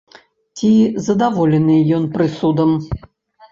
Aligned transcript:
Ці 0.59 0.71
задаволены 1.09 1.77
ён 2.01 2.11
прысудам? 2.19 2.69